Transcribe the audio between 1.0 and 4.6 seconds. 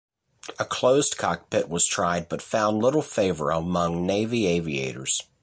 cockpit was tried but found little favor among Navy